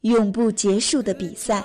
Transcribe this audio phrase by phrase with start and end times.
[0.00, 1.64] 永不结束的比赛。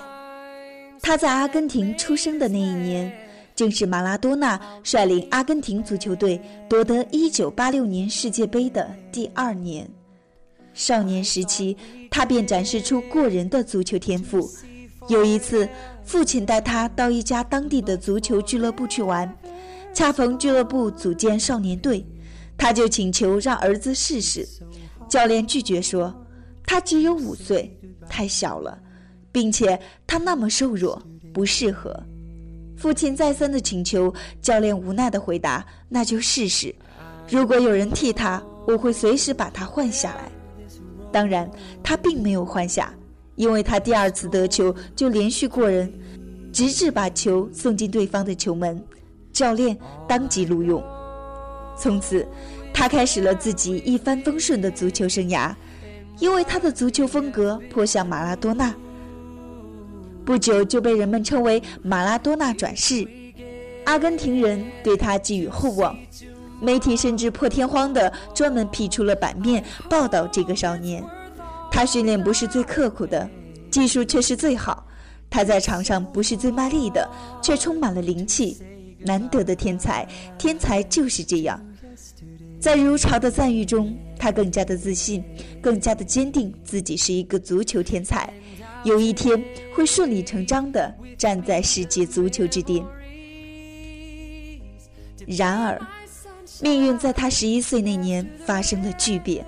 [1.00, 3.12] 他在阿根廷出生的那一年，
[3.56, 9.90] 正是马拉多纳率领阿根廷足球队夺得1986年世界杯的第二年。
[10.72, 11.76] 少年时期，
[12.08, 14.48] 他便展示出过人的足球天赋。
[15.08, 15.68] 有一次，
[16.04, 19.30] 父亲带他到一家当地的足球俱乐部去玩，
[19.92, 22.06] 恰逢俱乐部组建少年队，
[22.56, 24.46] 他就请求让儿子试试。
[25.08, 26.14] 教练拒绝说
[26.64, 27.78] ：“他只有五岁，
[28.08, 28.78] 太小了，
[29.30, 31.00] 并且他那么瘦弱，
[31.34, 31.94] 不适合。”
[32.78, 36.74] 父亲再三的请求，教练无奈的回答：“那就试试。
[37.28, 40.30] 如果有人替他，我会随时把他换下来。”
[41.12, 41.48] 当然，
[41.82, 42.92] 他并没有换下。
[43.36, 45.92] 因为他第二次得球就连续过人，
[46.52, 48.82] 直至把球送进对方的球门，
[49.32, 49.76] 教练
[50.08, 50.82] 当即录用。
[51.78, 52.26] 从此，
[52.72, 55.54] 他开始了自己一帆风顺的足球生涯。
[56.18, 58.72] 因为他的足球风格颇像马拉多纳，
[60.24, 63.08] 不久就被人们称为“马拉多纳转世”。
[63.86, 65.96] 阿根廷人对他寄予厚望，
[66.60, 71.02] 媒体甚至破天荒地专门辟出了版面报道这个少年。
[71.72, 73.28] 他训练不是最刻苦的，
[73.70, 74.86] 技术却是最好。
[75.30, 77.10] 他在场上不是最卖力的，
[77.42, 78.58] 却充满了灵气。
[78.98, 80.06] 难得的天才，
[80.38, 81.58] 天才就是这样。
[82.60, 85.24] 在如潮的赞誉中，他更加的自信，
[85.62, 88.32] 更加的坚定自己是一个足球天才，
[88.84, 89.42] 有一天
[89.74, 92.84] 会顺理成章的站在世界足球之巅。
[95.26, 95.80] 然而，
[96.60, 99.44] 命运在他十一岁那年发生了巨变。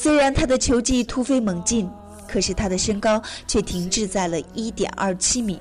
[0.00, 1.90] 虽然他的球技突飞猛进，
[2.28, 5.60] 可是他的身高却停滞在了一点二七米，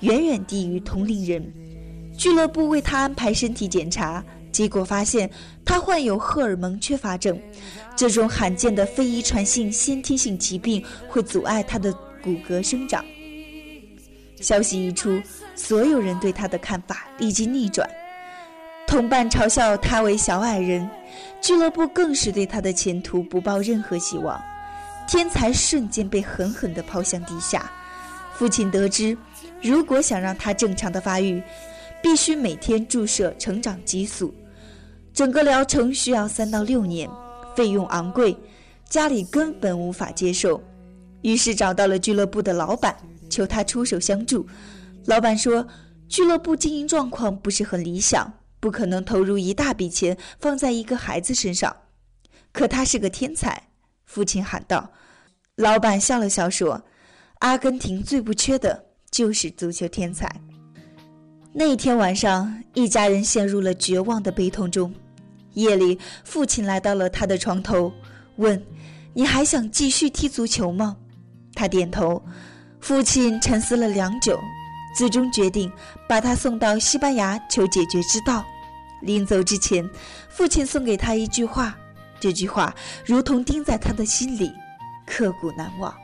[0.00, 1.50] 远远低于同龄人。
[2.14, 4.22] 俱乐部为他安排身体检查，
[4.52, 5.30] 结果发现
[5.64, 7.40] 他患有荷尔蒙缺乏症，
[7.96, 11.90] 这种罕见的非遗传性先天性疾病会阻碍他的
[12.22, 13.02] 骨骼生长。
[14.38, 15.18] 消息一出，
[15.54, 17.88] 所有人对他的看法立即逆转，
[18.88, 20.88] 同伴嘲笑他为小矮人。
[21.42, 24.42] 俱乐部更是对他的前途不抱任何希望，
[25.06, 27.70] 天才瞬间被狠狠地抛向地下。
[28.32, 29.16] 父亲得知，
[29.62, 31.42] 如果想让他正常的发育，
[32.02, 34.34] 必须每天注射成长激素，
[35.12, 37.08] 整个疗程需要三到六年，
[37.54, 38.36] 费用昂贵，
[38.88, 40.60] 家里根本无法接受。
[41.22, 42.96] 于是找到了俱乐部的老板，
[43.28, 44.46] 求他出手相助。
[45.04, 45.66] 老板说，
[46.08, 48.32] 俱乐部经营状况不是很理想。
[48.60, 51.76] 不可能投入一大笔钱放在一个孩子身上，
[52.52, 53.70] 可他是个天才。
[54.04, 54.90] 父亲喊道。
[55.56, 56.80] 老板笑了笑说
[57.40, 60.32] ：“阿根廷最不缺的就是足球天才。”
[61.52, 64.94] 那天晚上，一家人陷入了绝望的悲痛中。
[65.54, 67.92] 夜里，父亲来到了他的床头，
[68.36, 68.64] 问
[69.14, 70.96] ：“你还想继续踢足球吗？”
[71.54, 72.22] 他点头。
[72.80, 74.38] 父亲沉思了良久。
[74.98, 75.70] 最终决定
[76.08, 78.44] 把他送到西班牙求解决之道。
[79.00, 79.88] 临走之前，
[80.28, 81.78] 父亲送给他一句话，
[82.18, 82.74] 这句话
[83.06, 84.50] 如同钉在他的心里，
[85.06, 85.94] 刻骨难忘。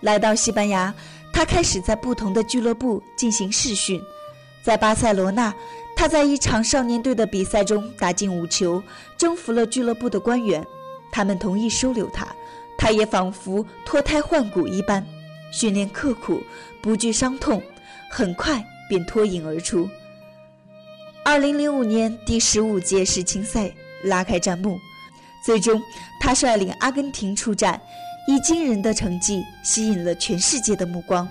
[0.00, 0.94] 来到西班牙，
[1.34, 4.00] 他开始在不同的俱乐部进行试训。
[4.62, 5.52] 在巴塞罗那，
[5.94, 8.82] 他在一场少年队的比赛中打进五球，
[9.18, 10.66] 征服了俱乐部的官员，
[11.12, 12.26] 他们同意收留他。
[12.78, 15.06] 他也仿佛脱胎换骨一般。
[15.54, 16.42] 训练刻苦，
[16.82, 17.62] 不惧伤痛，
[18.10, 19.88] 很快便脱颖而出。
[21.24, 23.72] 二零零五年第十五届世青赛
[24.02, 24.76] 拉开战幕，
[25.46, 25.80] 最终
[26.20, 27.80] 他率领阿根廷出战，
[28.26, 31.26] 以惊人的成绩吸引了全世界的目光。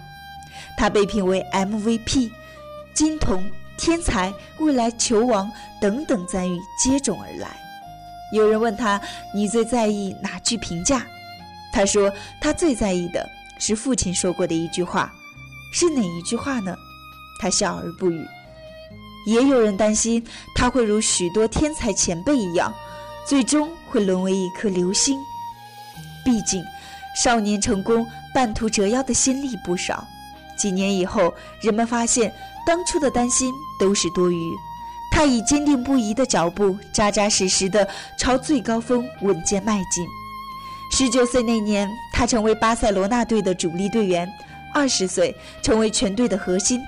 [0.78, 2.32] 他被评为 MVP、
[2.94, 3.44] 金童、
[3.78, 5.52] 天才、未来球王
[5.82, 7.50] 等等赞誉接踵而来。
[8.32, 9.00] 有人问他
[9.36, 11.06] ：“你最在意哪句评价？”
[11.72, 12.12] 他说
[12.42, 13.30] ：“他最在意的。”
[13.66, 15.10] 是父亲说过的一句话，
[15.72, 16.76] 是哪一句话呢？
[17.40, 18.28] 他笑而不语。
[19.26, 20.22] 也有人担心
[20.54, 22.74] 他会如许多天才前辈一样，
[23.26, 25.18] 最终会沦为一颗流星。
[26.26, 26.62] 毕竟，
[27.24, 30.06] 少年成功半途折腰的先例不少。
[30.58, 32.34] 几年以后，人们发现
[32.68, 34.54] 当初的担心都是多余。
[35.10, 37.88] 他以坚定不移的脚步，扎扎实实的
[38.20, 40.06] 朝最高峰稳健迈进。
[40.96, 44.28] 十九岁那年，他成为巴塞罗那队的主力队员；
[44.72, 46.80] 二十岁成为全队的核心；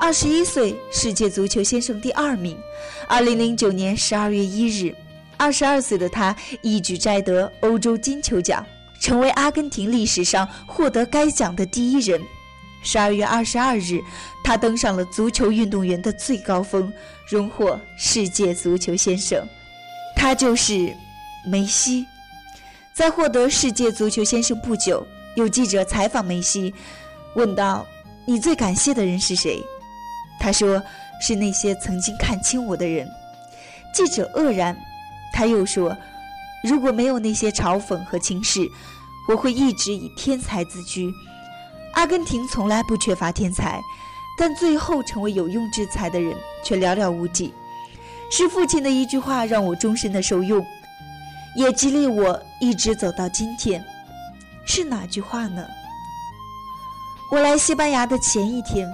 [0.00, 2.58] 二十一岁世界足球先生第二名。
[3.06, 4.92] 二零零九年十二月一日，
[5.36, 8.66] 二十二岁的他一举摘得欧洲金球奖，
[9.00, 12.20] 成为阿根廷历史上获得该奖的第一人。
[12.82, 14.00] 十二月二十二日，
[14.42, 16.92] 他登上了足球运动员的最高峰，
[17.28, 19.40] 荣获世界足球先生。
[20.16, 20.92] 他就是
[21.46, 22.04] 梅西。
[22.94, 26.74] 在获得世界足球先生不久，有记者采访梅西，
[27.34, 27.86] 问道
[28.26, 29.62] ：“你最感谢的人是谁？”
[30.38, 30.80] 他说
[31.18, 33.08] ：“是那些曾经看轻我的人。”
[33.94, 34.76] 记者愕然，
[35.32, 35.96] 他又说
[36.62, 38.68] ：“如果没有那些嘲讽和轻视，
[39.26, 41.10] 我会一直以天才自居。
[41.94, 43.80] 阿根廷从来不缺乏天才，
[44.38, 47.54] 但最后成为有用之才的人却寥寥无几。
[48.30, 50.62] 是父亲的一句话让我终身的受用。”
[51.54, 53.84] 也激励我一直走到今天，
[54.64, 55.66] 是哪句话呢？
[57.30, 58.90] 我来西班牙的前一天，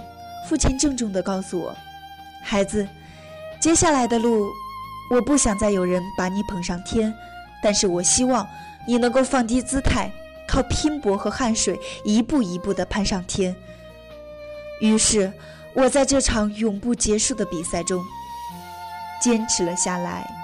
[0.48, 1.74] 父亲郑重地告诉我
[2.42, 2.86] ：“孩子，
[3.60, 4.50] 接下来的路，
[5.10, 7.12] 我不想再有人把你捧上天，
[7.62, 8.46] 但是我希望
[8.86, 10.10] 你能够放低姿态，
[10.46, 13.54] 靠拼搏和汗水一步一步地攀上天。”
[14.80, 15.32] 于是，
[15.74, 18.00] 我在这场永不结束的比赛中
[19.20, 20.37] 坚持了下来。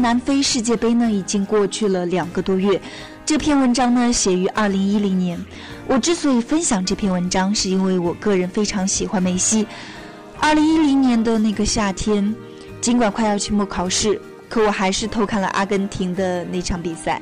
[0.00, 2.80] 南非世界杯呢，已经过去了两个多月。
[3.24, 5.38] 这篇文章呢，写于二零一零年。
[5.86, 9.66] 我之所以分享这篇文章，是因为我个人非常喜欢梅西。
[10.38, 12.34] 二零一零年的那个夏天，
[12.80, 17.20] 尽管快要期末考试，可我还是偷看了阿根廷的那场比赛。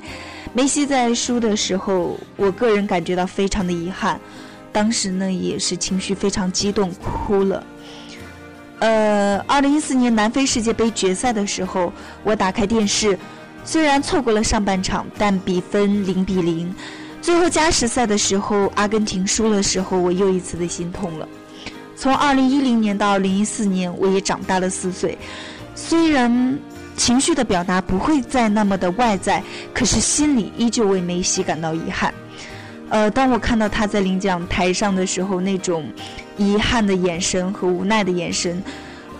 [0.54, 4.18] 梅西在输的时候，我个人感觉到非常的遗憾。
[4.72, 7.62] 当时呢，也是情绪非常激动，哭了。
[8.80, 11.92] 呃，二零一四年南非世界杯决赛的时候，
[12.22, 13.18] 我打开电视，
[13.64, 16.74] 虽然错过了上半场，但比分零比零。
[17.20, 21.28] 最后加时赛的时候，阿根廷输了时候，我又一次的心痛了。
[21.96, 25.18] 从二零一零年到二零一四年，我也长大了四岁。
[25.74, 26.58] 虽然
[26.96, 29.42] 情绪的表达不会再那么的外在，
[29.74, 32.14] 可是心里依旧为梅西感到遗憾。
[32.88, 35.84] 呃，当我看到他在领奖台上的时候，那种
[36.38, 38.62] 遗憾的眼神和无奈的眼神，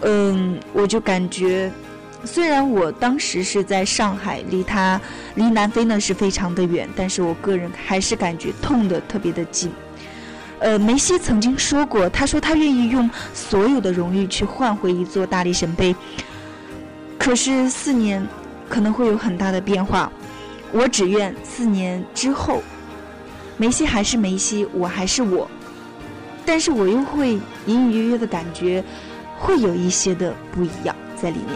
[0.00, 1.70] 嗯，我就感觉，
[2.24, 4.98] 虽然我当时是在上海，离他
[5.34, 9.70] 离南非呢是非常的远，但是我个人还是感觉痛的特别的近。
[10.60, 15.94] 呃，梅西曾经说过，他说他愿意用所有的荣誉去换回一座大力神杯。
[17.18, 18.26] 可是四年
[18.68, 20.10] 可能会有很大的变化，
[20.72, 22.62] 我只愿四年之后。
[23.56, 25.50] 梅西还是梅西，我还是我，
[26.50, 28.82] 但是我又会隐隐约约的感觉，
[29.38, 31.46] 会有一些的不一样在里面。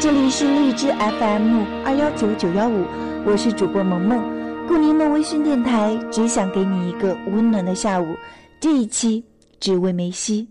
[0.00, 2.86] 这里是荔枝 FM 二幺九九幺五，
[3.24, 4.20] 我是主播萌萌，
[4.66, 8.16] 顾宁的微醺电台，只想给你一个温暖的下午。
[8.60, 9.24] 这一期
[9.58, 10.48] 只为梅西，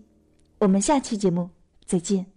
[0.58, 1.48] 我们下期节目
[1.86, 2.31] 再见。